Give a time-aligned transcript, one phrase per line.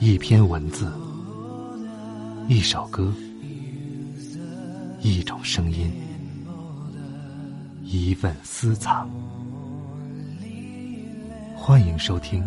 [0.00, 0.92] 一篇文字，
[2.46, 3.12] 一首歌，
[5.00, 5.90] 一种声音，
[7.82, 9.10] 一份私藏。
[11.56, 12.46] 欢迎收听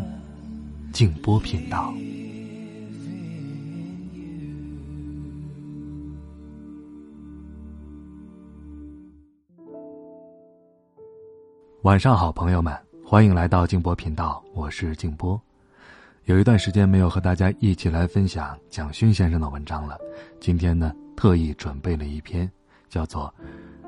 [0.93, 1.93] 静波频道。
[11.81, 12.73] 晚上好，朋友们，
[13.05, 15.39] 欢迎来到静波频道，我是静波。
[16.25, 19.97] 有一段时间没有和大家一起来分享蒋勋先生的文章了，
[20.39, 22.49] 今天呢，特意准备了一篇，
[22.89, 23.33] 叫做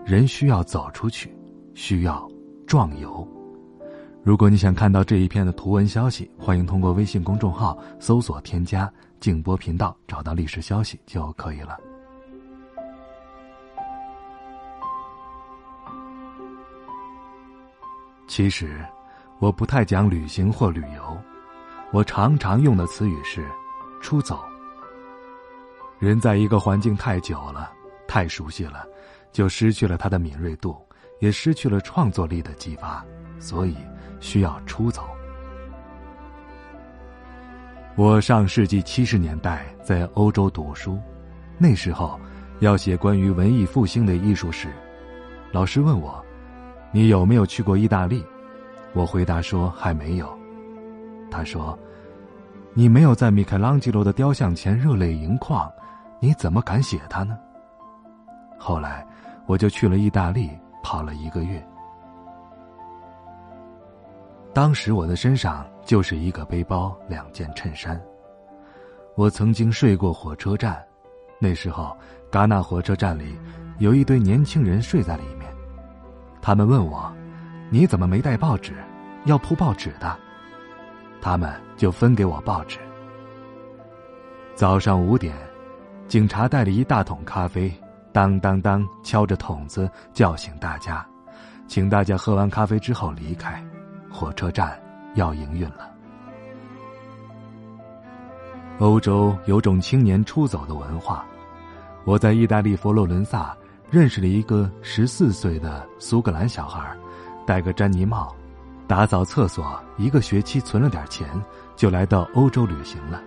[0.12, 1.31] 《人需要走出去，
[1.75, 2.27] 需要
[2.66, 3.25] 壮游》。
[4.23, 8.91] 如果你想看到这一篇的图文消息，欢迎通过微信公众号搜索添加
[9.22, 11.77] “静波频道”，找到历史消息就可以了。
[18.27, 18.84] 其实，
[19.38, 21.16] 我不太讲旅行或旅游。
[21.93, 23.47] 我常常用的词语是
[24.02, 24.43] “出走”。
[26.02, 27.72] 人在一个环境太久了，
[28.08, 28.83] 太熟悉了，
[29.31, 30.75] 就失去了他的敏锐度，
[31.19, 33.05] 也失去了创作力的激发，
[33.38, 33.77] 所以
[34.19, 35.08] 需要出走。
[37.95, 41.00] 我上世纪七十年代在欧洲读书，
[41.59, 42.19] 那时候
[42.59, 44.67] 要写关于文艺复兴的艺术史，
[45.52, 46.25] 老师问我
[46.91, 48.25] ：“你有没有去过意大利？”
[48.94, 50.28] 我回答说：“还没有。”
[51.31, 51.78] 他说
[52.75, 55.71] ：“你没有在米开朗基罗的雕像前热泪盈眶，
[56.19, 57.38] 你怎么敢写他呢？”
[58.57, 59.05] 后来，
[59.45, 60.49] 我就去了意大利，
[60.81, 61.63] 跑了一个月。
[64.53, 67.99] 当时我的身上就是一个背包、两件衬衫。
[69.16, 70.83] 我曾经睡过火车站，
[71.39, 71.95] 那时候
[72.31, 73.38] 戛纳火车站里
[73.77, 75.51] 有一堆年轻人睡在里面。
[76.41, 77.11] 他们问我
[77.69, 78.73] ：“你怎么没带报纸？
[79.25, 80.17] 要铺报纸的。”
[81.23, 82.77] 他们就分给我报纸。
[84.55, 85.33] 早上五点，
[86.05, 87.73] 警察带了一大桶咖啡，
[88.11, 91.07] 当当当敲着桶子叫醒大家，
[91.66, 93.66] 请大家喝完咖啡之后离开，
[94.12, 94.78] 火车站
[95.16, 95.89] 要营运了。
[98.79, 101.25] 欧洲有种青年出走的文化，
[102.03, 103.56] 我在意大利佛罗伦萨
[103.89, 106.94] 认识了一个十四岁的苏格兰小孩，
[107.47, 108.35] 戴个詹妮帽。
[108.94, 111.28] 打扫厕所，一个学期存了点钱，
[111.76, 113.20] 就来到欧洲旅行了。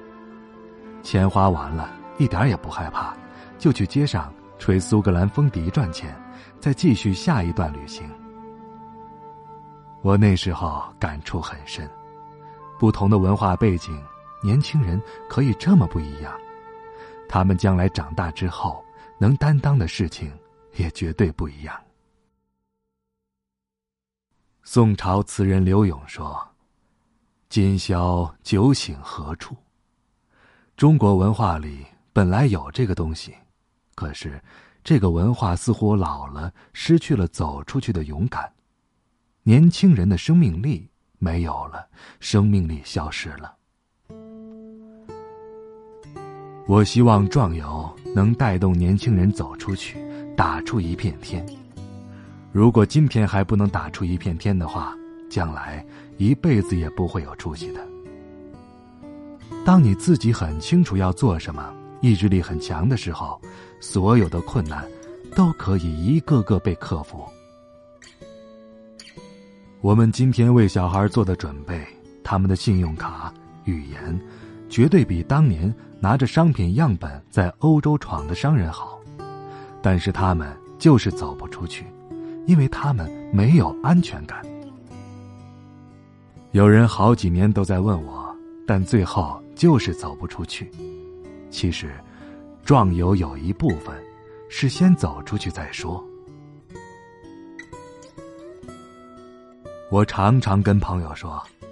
[1.03, 3.13] 钱花完了，一点也不害怕，
[3.59, 6.17] 就去街上吹苏格兰风笛赚钱，
[6.61, 8.09] 再继续下一段旅行。
[10.03, 11.91] 我那时候感触很深，
[12.79, 14.01] 不同的文化背景，
[14.45, 16.33] 年轻人可以这么不一样，
[17.29, 18.85] 他们将来长大之后
[19.19, 20.33] 能担当的事情
[20.77, 21.75] 也绝对不一样。
[24.69, 26.45] 宋朝词人刘永说
[27.49, 29.57] ：“今宵酒醒何处？”
[30.77, 33.33] 中国文化里本来有这个东西，
[33.95, 34.43] 可是
[34.83, 38.53] 这个文化似乎老了，失去了走出去的勇敢。
[39.45, 40.91] 年轻人的生命力
[41.21, 41.87] 没有了，
[42.19, 43.55] 生命力消失了。
[46.67, 50.05] 我希望壮游能带动年轻人走出去，
[50.37, 51.47] 打出一片天。
[52.57, 54.97] 如果今天还不能打出一片天的话，
[55.29, 55.85] 将来
[56.17, 57.87] 一辈子也不会有出息的。
[59.63, 63.39] 当你自己很清楚要做什么，意志力很强的时候，
[63.79, 64.83] 所有的困难
[65.35, 67.27] 都可以一个个被克服。
[69.83, 71.87] 我们今天为小孩做的准备，
[72.25, 73.31] 他们的信用卡、
[73.65, 74.19] 语言，
[74.71, 78.99] 绝对比当年拿着商品样本在欧洲闯的商人好，
[79.83, 81.85] 但是他们就是走不出去。
[82.47, 84.45] 因为他们没有安全感。
[86.53, 88.35] 有人好几年都在问我，
[88.67, 90.71] 但最后就是走不出去。
[91.51, 91.93] 其实，
[92.65, 93.95] 壮游有一部分
[94.49, 96.03] 是先走出去再说。
[99.91, 101.31] 我常常跟朋友说，《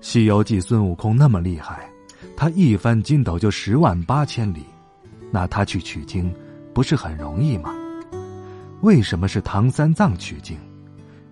[0.00, 1.90] 西游记》孙悟空那么厉害，
[2.36, 4.64] 他一翻筋斗就十万八千里，
[5.30, 6.32] 那他去取经
[6.72, 7.74] 不是很容易吗？
[8.82, 10.56] 为什么是唐三藏取经？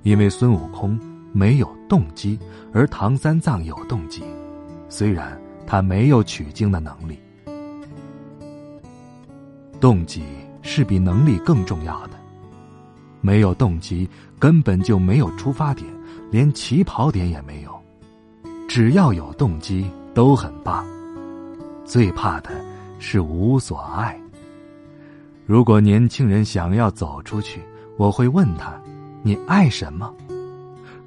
[0.03, 0.99] 因为孙悟空
[1.33, 2.39] 没有动机，
[2.73, 4.23] 而唐三藏有动机。
[4.89, 7.19] 虽然他没有取经的能力，
[9.81, 10.23] 动机
[10.63, 12.13] 是比能力更重要的。
[13.21, 14.09] 没有动机，
[14.39, 15.87] 根本就没有出发点，
[16.31, 17.79] 连起跑点也没有。
[18.69, 20.87] 只要有动机，都很棒。
[21.85, 22.51] 最怕的
[22.99, 24.19] 是无所爱。
[25.49, 27.63] 如果年轻人想要走出去，
[27.97, 28.79] 我会问他
[29.25, 30.15] ：“你爱什么？”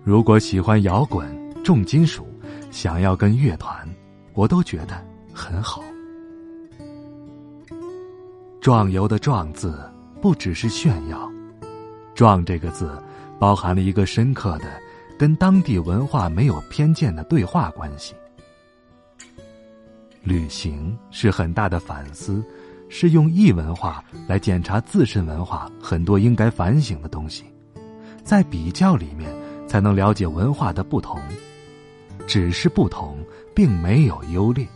[0.03, 1.29] 如果喜欢摇滚、
[1.63, 2.27] 重金属，
[2.71, 3.87] 想要跟乐团，
[4.33, 4.99] 我都觉得
[5.31, 5.83] 很好。
[8.59, 9.79] 壮游的“壮”字
[10.19, 11.31] 不只是炫耀
[12.15, 12.99] ，“壮”这个字
[13.37, 14.65] 包含了一个深刻的、
[15.19, 18.15] 跟当地文化没有偏见的对话关系。
[20.23, 22.43] 旅行是很大的反思，
[22.91, 27.45] 是用异文化来检查自身文化很多应该反省的东西，
[28.21, 29.33] 在比较里面
[29.65, 31.17] 才能了解文化的不同。
[32.27, 33.17] 只是不同，
[33.55, 34.67] 并没有优劣。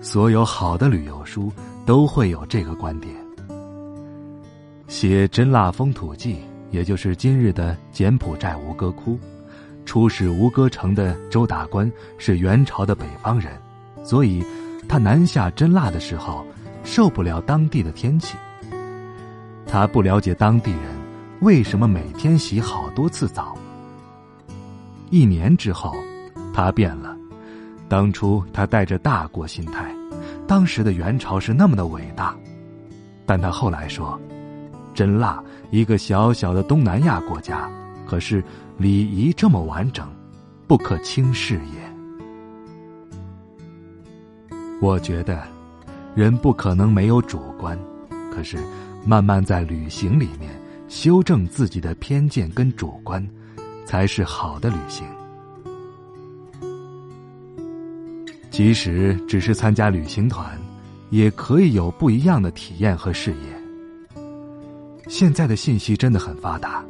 [0.00, 1.52] 所有好的旅游书
[1.86, 3.14] 都会有这个观点。
[4.88, 6.34] 写《真腊风土记》，
[6.70, 9.18] 也就是今日的柬埔寨吴哥窟，
[9.86, 13.52] 出使吴哥城的周达官是元朝的北方人，
[14.04, 14.44] 所以
[14.90, 16.44] 他南下真腊的时候
[16.82, 18.36] 受不了当地的天气。
[19.64, 20.80] 他不了解当地人
[21.42, 23.56] 为什么每天洗好多次澡。
[25.08, 25.94] 一年之后，
[26.52, 27.16] 他变了。
[27.88, 29.94] 当初他带着大国心态，
[30.48, 32.34] 当时的元朝是那么的伟大，
[33.24, 34.20] 但他后来说
[34.92, 35.40] ：“真腊
[35.70, 37.70] 一个小小的东南亚国家，
[38.08, 38.42] 可是
[38.76, 40.08] 礼仪这么完整，
[40.66, 41.89] 不可轻视也。”
[44.80, 45.42] 我觉得，
[46.14, 47.78] 人不可能没有主观，
[48.34, 48.58] 可是
[49.04, 50.50] 慢慢在旅行里面
[50.88, 53.24] 修正自己的偏见跟主观。
[53.90, 55.04] 才是好的旅行。
[58.48, 60.56] 即使只是参加旅行团，
[61.10, 64.22] 也可以有不一样的体验和视野。
[65.08, 66.84] 现在的信息真的很发达，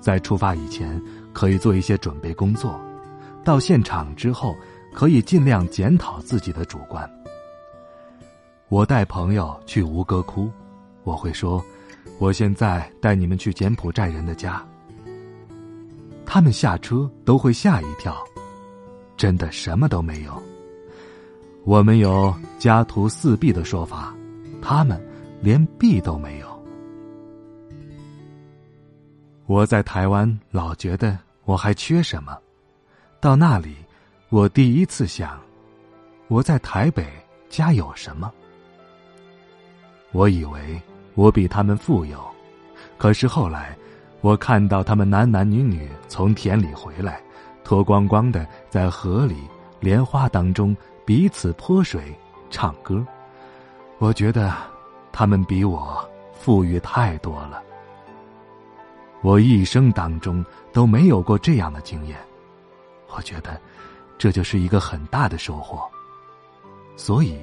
[0.00, 0.98] 在出发以前
[1.34, 2.80] 可以做一些准备工作，
[3.44, 4.56] 到现场之后
[4.94, 7.06] 可以尽量检讨自己的主观。
[8.70, 10.50] 我带朋友去吴哥窟，
[11.02, 11.64] 我会说
[12.20, 14.62] ：“我现在带你们去柬埔寨人的家。”
[16.26, 18.14] 他们下车都会吓一跳，
[19.16, 20.42] 真的什么都没有。
[21.64, 24.14] 我们有家徒四壁的说法，
[24.60, 25.02] 他们
[25.40, 26.46] 连壁都没有。
[29.46, 32.36] 我在台湾老觉得我还缺什么，
[33.18, 33.74] 到那里，
[34.28, 35.40] 我第一次想，
[36.28, 37.06] 我在台北
[37.48, 38.30] 家有什么？
[40.12, 40.80] 我以为
[41.14, 42.18] 我比他们富有，
[42.96, 43.76] 可是后来。
[44.20, 47.22] 我看到他们男男女女从田里回来，
[47.62, 49.36] 脱光光的在河里、
[49.78, 52.12] 莲花当中彼此泼水、
[52.50, 53.06] 唱歌。
[53.98, 54.52] 我觉得
[55.12, 57.62] 他们比我富裕太多了。
[59.20, 62.18] 我一生当中都没有过这样的经验，
[63.14, 63.56] 我觉得
[64.18, 65.80] 这就是一个很大的收获。
[66.96, 67.38] 所以，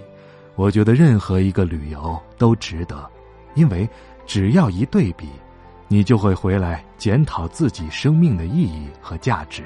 [0.55, 3.09] 我觉得任何一个旅游都值得，
[3.53, 3.87] 因为
[4.25, 5.29] 只要一对比。
[5.87, 9.63] 你就会回来检讨自己生命的意义和价值。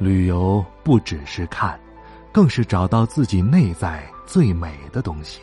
[0.00, 1.78] 旅游不只是看，
[2.32, 5.40] 更是找到自己内在最美的东西。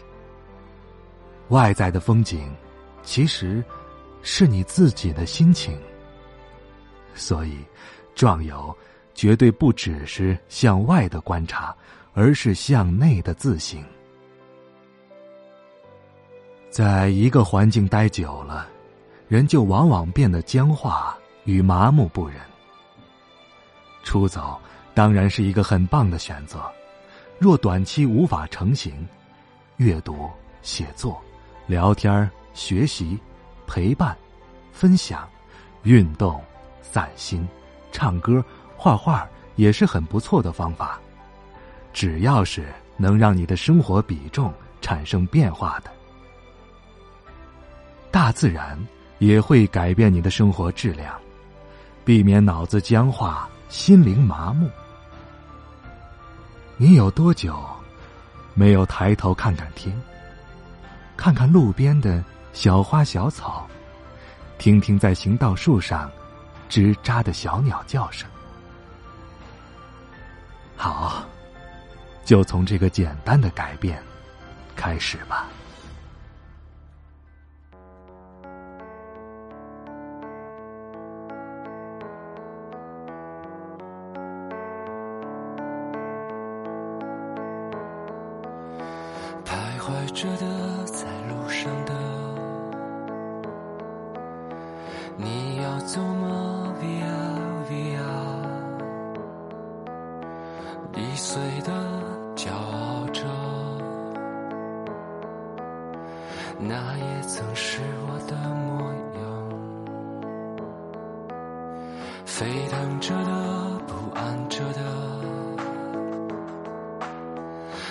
[1.47, 2.53] 外在的风景，
[3.03, 3.63] 其实
[4.21, 5.79] 是你自己的心情。
[7.15, 7.57] 所以，
[8.15, 8.77] 壮游
[9.13, 11.73] 绝对不只是向外的观察，
[12.13, 13.83] 而是向内的自省。
[16.69, 18.67] 在一个环境待久了，
[19.27, 22.37] 人就往往变得僵化与麻木不仁。
[24.03, 24.59] 出走
[24.93, 26.59] 当然是一个很棒的选择，
[27.37, 29.07] 若短期无法成行，
[29.77, 30.29] 阅读、
[30.61, 31.19] 写作、
[31.67, 33.19] 聊天、学习、
[33.65, 34.17] 陪伴、
[34.71, 35.27] 分享、
[35.83, 36.41] 运动、
[36.81, 37.47] 散心、
[37.91, 38.43] 唱歌、
[38.75, 40.99] 画画也是很不错的方法。
[41.93, 42.67] 只要是
[42.97, 45.91] 能让你的生活比重产生变化的。
[48.11, 48.77] 大自然
[49.19, 51.13] 也会改变你的生活质量，
[52.03, 54.69] 避免脑子僵化、心灵麻木。
[56.77, 57.59] 你有多久
[58.53, 59.95] 没有抬头看看天，
[61.17, 63.67] 看看路边的小花小草，
[64.57, 66.09] 听听在行道树上
[66.69, 68.27] 吱喳的小鸟叫声？
[70.75, 71.25] 好，
[72.29, 73.99] 就从这个简单的改变
[74.75, 75.47] 开始吧。
[89.43, 91.95] 徘徊着的，在路上的，
[112.25, 114.81] 沸腾着的，不安着的，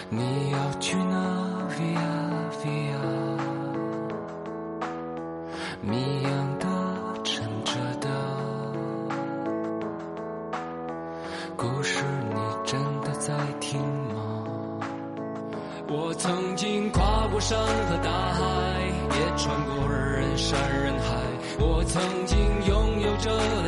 [0.09, 1.17] 你要去哪
[1.77, 1.99] ？Via
[2.63, 2.99] Via，
[5.83, 6.67] 迷一样的，
[7.25, 8.09] 沉着的
[11.57, 12.03] 故事。
[12.31, 14.45] 你真的在听吗？
[15.89, 18.41] 我曾经跨过山和大海，
[19.19, 21.17] 也穿过人山人海。
[21.59, 23.68] 我曾经拥有着。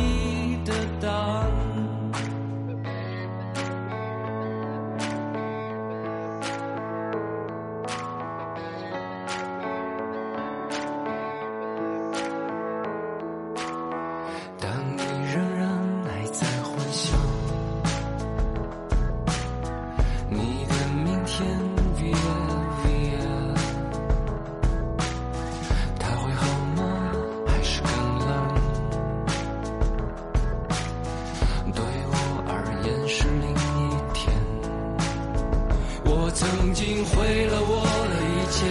[36.13, 38.67] 我曾经毁了我的一切，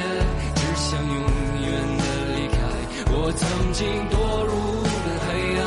[0.55, 1.17] 只想永
[1.65, 2.05] 远的
[2.37, 2.59] 离开。
[3.13, 3.81] 我曾经
[4.13, 4.53] 堕入
[4.85, 5.65] 了黑暗，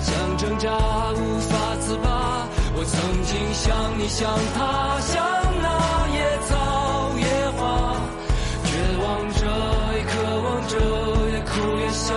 [0.00, 0.08] 想
[0.38, 0.64] 挣扎
[1.12, 2.48] 无法自拔。
[2.74, 2.96] 我曾
[3.28, 5.20] 经像你，像他，像
[5.60, 5.68] 那
[6.16, 6.50] 野草
[7.18, 7.60] 野花，
[8.64, 8.70] 绝
[9.04, 9.44] 望着，
[9.92, 10.72] 也渴望着，
[11.32, 12.16] 也哭也笑，